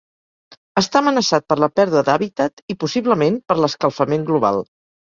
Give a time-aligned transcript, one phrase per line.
[0.81, 4.65] Està amenaçat per la pèrdua d'hàbitat i, possiblement, per l'escalfament global.